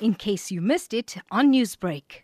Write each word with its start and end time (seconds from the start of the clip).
in 0.00 0.14
case 0.14 0.50
you 0.50 0.60
missed 0.60 0.92
it 0.94 1.16
on 1.30 1.52
Newsbreak. 1.52 2.22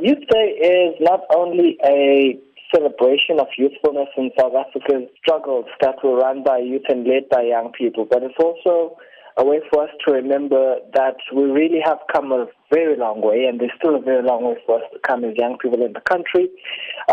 Youth 0.00 0.24
Day 0.30 0.48
is 0.62 0.94
not 1.00 1.20
only 1.34 1.76
a 1.84 2.38
celebration 2.74 3.40
of 3.40 3.46
youthfulness 3.56 4.08
in 4.16 4.30
South 4.38 4.52
Africa's 4.54 5.08
struggles 5.20 5.66
that 5.80 5.96
were 6.04 6.16
run 6.16 6.42
by 6.44 6.58
youth 6.58 6.82
and 6.88 7.06
led 7.06 7.28
by 7.30 7.42
young 7.42 7.72
people, 7.72 8.06
but 8.08 8.22
it's 8.22 8.34
also 8.38 8.96
a 9.38 9.44
way 9.44 9.60
for 9.70 9.84
us 9.84 9.90
to 10.04 10.12
remember 10.12 10.76
that 10.94 11.16
we 11.34 11.44
really 11.44 11.78
have 11.84 11.98
come 12.12 12.32
a 12.32 12.46
very 12.72 12.96
long 12.96 13.22
way, 13.22 13.46
and 13.48 13.60
there's 13.60 13.72
still 13.78 13.94
a 13.94 14.02
very 14.02 14.22
long 14.22 14.44
way 14.44 14.56
for 14.66 14.78
us 14.78 14.84
to 14.92 14.98
come 15.06 15.24
as 15.24 15.34
young 15.36 15.56
people 15.62 15.80
in 15.84 15.92
the 15.92 16.00
country. 16.00 16.48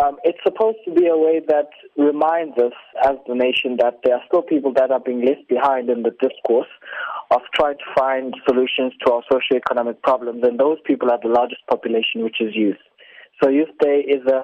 Um, 0.02 0.18
it's 0.24 0.40
supposed 0.44 0.80
to 0.86 0.92
be 0.92 1.06
a 1.06 1.16
way 1.16 1.40
that 1.48 1.70
reminds 1.98 2.58
us 2.58 2.74
as 3.06 3.16
the 3.28 3.36
nation 3.36 3.78
that 3.78 4.00
there 4.04 4.16
are 4.16 4.24
still 4.28 4.42
people 4.42 4.74
that 4.74 4.90
are 4.90 5.00
being 5.00 5.24
left 5.24 5.48
behind 5.48 5.90
in 5.90 6.02
the 6.02 6.18
discourse 6.20 6.72
of 7.30 7.42
trying 7.54 7.78
to 7.78 7.90
find 7.96 8.34
solutions 8.48 8.94
to 9.06 9.14
our 9.14 9.22
socioeconomic 9.32 10.02
problems, 10.02 10.44
and 10.44 10.60
those 10.60 10.78
people 10.84 11.12
are 11.12 11.20
the 11.22 11.30
largest 11.30 11.62
population, 11.70 12.24
which 12.24 12.42
is 12.42 12.56
youth. 12.56 12.82
So 13.42 13.50
Youth 13.50 13.76
Day 13.80 14.02
is 14.08 14.26
a 14.26 14.42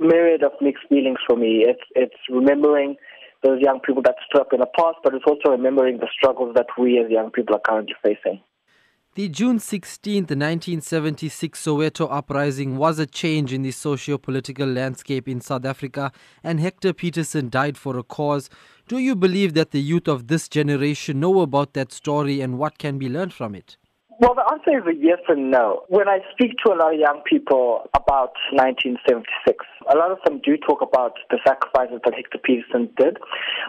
myriad 0.00 0.42
of 0.42 0.52
mixed 0.60 0.88
feelings 0.88 1.18
for 1.26 1.36
me. 1.36 1.64
It's 1.66 1.82
it's 1.94 2.16
remembering 2.30 2.96
those 3.46 3.60
young 3.60 3.78
people 3.80 4.02
that 4.02 4.16
stood 4.28 4.40
up 4.40 4.52
in 4.52 4.60
the 4.60 4.66
past, 4.66 4.98
but 5.04 5.14
it's 5.14 5.24
also 5.26 5.50
remembering 5.50 5.98
the 5.98 6.08
struggles 6.12 6.54
that 6.56 6.66
we 6.76 6.98
as 6.98 7.10
young 7.10 7.30
people 7.30 7.54
are 7.54 7.60
currently 7.60 7.94
facing. 8.02 8.40
The 9.14 9.28
June 9.28 9.60
16, 9.60 10.24
1976 10.24 11.64
Soweto 11.64 12.06
uprising 12.10 12.76
was 12.76 12.98
a 12.98 13.06
change 13.06 13.52
in 13.52 13.62
the 13.62 13.70
socio 13.70 14.18
political 14.18 14.66
landscape 14.66 15.26
in 15.28 15.40
South 15.40 15.64
Africa, 15.64 16.12
and 16.42 16.60
Hector 16.60 16.92
Pieterson 16.92 17.48
died 17.48 17.78
for 17.78 17.96
a 17.96 18.02
cause. 18.02 18.50
Do 18.88 18.98
you 18.98 19.14
believe 19.14 19.54
that 19.54 19.70
the 19.70 19.80
youth 19.80 20.08
of 20.08 20.26
this 20.26 20.48
generation 20.48 21.20
know 21.20 21.40
about 21.40 21.72
that 21.74 21.92
story 21.92 22.40
and 22.40 22.58
what 22.58 22.78
can 22.78 22.98
be 22.98 23.08
learned 23.08 23.32
from 23.32 23.54
it? 23.54 23.76
Well, 24.18 24.34
the 24.34 24.48
answer 24.50 24.78
is 24.78 24.86
a 24.86 24.96
yes 24.96 25.18
and 25.28 25.50
no. 25.50 25.84
When 25.88 26.08
I 26.08 26.20
speak 26.32 26.52
to 26.64 26.72
a 26.72 26.76
lot 26.76 26.94
of 26.94 26.98
young 26.98 27.20
people 27.28 27.84
about 27.92 28.32
1976, 28.48 29.66
a 29.92 29.96
lot 29.96 30.10
of 30.10 30.18
them 30.24 30.40
do 30.42 30.56
talk 30.56 30.80
about 30.80 31.18
the 31.28 31.38
sacrifices 31.46 32.00
that 32.02 32.14
Hector 32.14 32.38
Pieterson 32.40 32.88
did, 32.96 33.18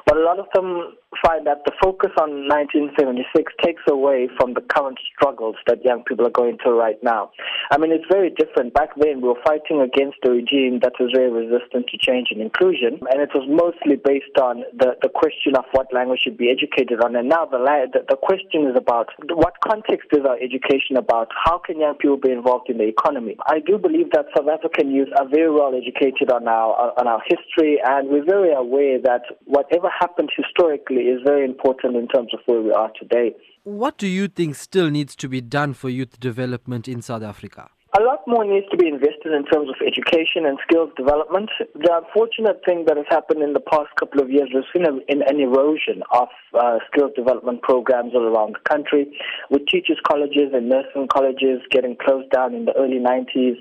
but 0.06 0.16
a 0.16 0.24
lot 0.24 0.40
of 0.40 0.46
them 0.56 0.96
find 1.26 1.46
that 1.48 1.64
the 1.66 1.74
focus 1.84 2.12
on 2.16 2.48
1976 2.48 3.52
takes 3.62 3.84
away 3.90 4.30
from 4.40 4.54
the 4.54 4.62
current 4.62 4.98
struggles 5.12 5.56
that 5.68 5.84
young 5.84 6.04
people 6.08 6.26
are 6.26 6.32
going 6.32 6.58
through 6.64 6.80
right 6.80 7.02
now. 7.04 7.30
I 7.70 7.78
mean, 7.78 7.92
it's 7.92 8.08
very 8.10 8.30
different. 8.30 8.74
Back 8.74 8.96
then, 8.96 9.20
we 9.20 9.28
were 9.28 9.42
fighting 9.44 9.82
against 9.82 10.18
a 10.26 10.32
regime 10.32 10.80
that 10.84 10.94
was 11.00 11.12
very 11.14 11.30
resistant 11.30 11.88
to 11.88 11.98
change 12.00 12.28
and 12.32 12.42
inclusion, 12.42 13.00
and 13.12 13.20
it 13.22 13.30
was 13.36 13.44
mostly 13.48 14.00
based 14.00 14.38
on 14.40 14.64
the, 14.72 14.96
the 15.02 15.10
question 15.10 15.56
of 15.58 15.66
what 15.72 15.92
language 15.92 16.22
should 16.24 16.38
be 16.38 16.50
educated 16.50 17.04
on. 17.04 17.16
And 17.16 17.28
now 17.28 17.46
the, 17.46 17.60
the, 17.92 18.06
the 18.08 18.16
question 18.16 18.68
is 18.68 18.76
about 18.78 19.10
what 19.30 19.60
context 19.60 20.08
is 20.14 20.24
our 20.24 20.40
education 20.40 20.96
about? 20.96 21.28
How 21.36 21.58
can 21.58 21.80
young 21.80 21.96
people 21.96 22.18
be 22.18 22.32
involved 22.32 22.70
in 22.70 22.78
the 22.78 22.88
economy? 22.88 23.36
I 23.46 23.60
do 23.60 23.78
believe 23.78 24.12
that 24.12 24.28
South 24.36 24.48
African 24.48 24.92
youth 24.92 25.10
are 25.20 25.28
very 25.28 25.52
well 25.52 25.76
educated 25.76 26.32
on 26.32 26.48
our, 26.48 26.94
on 26.98 27.08
our 27.08 27.22
history, 27.28 27.80
and 27.84 28.08
we're 28.10 28.26
very 28.26 28.54
aware 28.54 29.00
that 29.04 29.24
whatever 29.46 29.90
happened 29.90 30.32
historically 30.36 31.12
is 31.12 31.20
very 31.26 31.44
important 31.44 31.96
in 31.96 32.08
terms 32.08 32.32
of 32.34 32.40
where 32.46 32.62
we 32.62 32.72
are 32.72 32.92
today. 33.00 33.36
What 33.64 33.98
do 33.98 34.08
you 34.08 34.30
think 34.30 34.56
still 34.56 34.90
needs 34.90 35.14
to 35.18 35.28
be 35.28 35.42
done 35.42 35.74
for 35.74 35.90
youth 35.90 36.22
development 36.22 36.88
in 36.88 37.02
South 37.02 37.22
Africa? 37.22 37.57
A 37.96 38.04
lot 38.04 38.28
more 38.28 38.44
needs 38.44 38.68
to 38.70 38.76
be 38.76 38.88
invested 38.88 39.32
in 39.32 39.46
terms 39.46 39.70
of 39.70 39.76
education 39.80 40.46
and 40.46 40.60
skills 40.68 40.92
development. 40.98 41.50
The 41.74 42.04
unfortunate 42.04 42.60
thing 42.66 42.84
that 42.86 42.98
has 42.98 43.06
happened 43.10 43.42
in 43.42 43.54
the 43.54 43.62
past 43.64 43.96
couple 43.98 44.20
of 44.20 44.30
years, 44.30 44.50
we've 44.54 44.68
seen 44.76 44.86
an, 44.86 45.02
an 45.08 45.40
erosion 45.40 46.04
of 46.12 46.28
uh, 46.54 46.80
skills 46.92 47.12
development 47.16 47.62
programs 47.62 48.14
all 48.14 48.28
around 48.28 48.56
the 48.60 48.70
country, 48.70 49.18
with 49.50 49.66
teachers' 49.68 50.02
colleges 50.06 50.52
and 50.54 50.68
nursing 50.68 51.08
colleges 51.08 51.62
getting 51.72 51.96
closed 51.96 52.30
down 52.30 52.54
in 52.54 52.66
the 52.66 52.76
early 52.76 53.00
90s. 53.00 53.56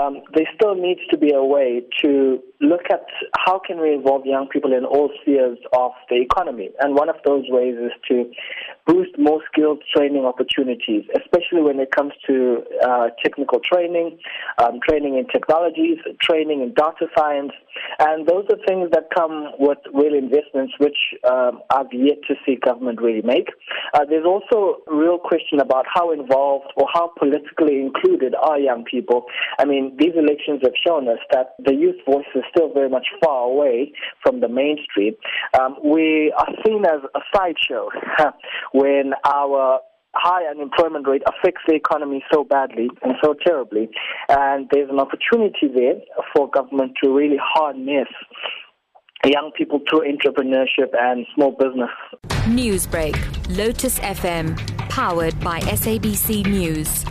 Um, 0.00 0.22
there 0.32 0.48
still 0.54 0.74
needs 0.74 1.00
to 1.10 1.18
be 1.18 1.32
a 1.32 1.44
way 1.44 1.82
to 2.00 2.40
look 2.60 2.88
at 2.90 3.04
how 3.44 3.60
can 3.60 3.80
we 3.80 3.92
involve 3.92 4.24
young 4.24 4.48
people 4.48 4.72
in 4.72 4.84
all 4.84 5.10
spheres 5.20 5.58
of 5.76 5.92
the 6.08 6.16
economy. 6.16 6.70
And 6.80 6.94
one 6.94 7.10
of 7.10 7.16
those 7.26 7.44
ways 7.48 7.76
is 7.76 7.92
to 8.08 8.30
boost 8.90 9.16
more 9.18 9.40
skilled 9.52 9.82
training 9.94 10.24
opportunities, 10.24 11.04
especially 11.14 11.62
when 11.62 11.78
it 11.78 11.90
comes 11.94 12.12
to 12.26 12.62
uh, 12.82 13.08
technical 13.22 13.60
training, 13.60 14.18
um, 14.58 14.80
training 14.88 15.16
in 15.16 15.26
technologies, 15.28 15.98
training 16.20 16.62
in 16.62 16.74
data 16.74 17.06
science. 17.16 17.52
And 18.00 18.26
those 18.26 18.46
are 18.50 18.58
things 18.66 18.90
that 18.92 19.04
come 19.14 19.52
with 19.58 19.78
real 19.94 20.14
investments, 20.14 20.74
which 20.78 20.96
um, 21.28 21.62
I've 21.70 21.92
yet 21.92 22.18
to 22.28 22.34
see 22.44 22.56
government 22.56 23.00
really 23.00 23.22
make. 23.22 23.48
Uh, 23.94 24.04
there's 24.08 24.26
also 24.26 24.82
a 24.90 24.96
real 24.96 25.18
question 25.18 25.60
about 25.60 25.86
how 25.92 26.10
involved 26.12 26.66
or 26.76 26.88
how 26.92 27.12
politically 27.18 27.80
included 27.80 28.34
are 28.34 28.58
young 28.58 28.84
people. 28.84 29.26
I 29.58 29.64
mean, 29.64 29.96
these 29.98 30.14
elections 30.16 30.60
have 30.64 30.74
shown 30.84 31.08
us 31.08 31.18
that 31.32 31.54
the 31.64 31.74
youth 31.74 32.00
voice 32.04 32.26
is 32.34 32.42
still 32.50 32.72
very 32.72 32.88
much 32.88 33.06
far 33.22 33.44
away 33.44 33.92
from 34.22 34.40
the 34.40 34.48
mainstream. 34.48 35.14
Um, 35.58 35.76
we 35.84 36.32
are 36.36 36.48
seen 36.66 36.84
as 36.84 37.00
a 37.14 37.20
sideshow 37.34 37.88
when 38.80 39.12
our 39.26 39.80
high 40.14 40.44
unemployment 40.50 41.06
rate 41.06 41.22
affects 41.26 41.62
the 41.68 41.74
economy 41.74 42.24
so 42.32 42.44
badly 42.44 42.88
and 43.02 43.14
so 43.22 43.34
terribly. 43.46 43.88
And 44.28 44.68
there's 44.72 44.90
an 44.90 44.98
opportunity 44.98 45.68
there 45.74 46.00
for 46.34 46.50
government 46.50 46.92
to 47.02 47.10
really 47.10 47.38
harness 47.40 48.08
young 49.24 49.52
people 49.56 49.80
through 49.88 50.00
entrepreneurship 50.10 50.88
and 50.98 51.26
small 51.34 51.52
business. 51.52 51.90
Newsbreak, 52.48 53.14
Lotus 53.56 53.98
FM, 54.00 54.56
powered 54.88 55.38
by 55.40 55.60
SABC 55.60 56.46
News. 56.46 57.04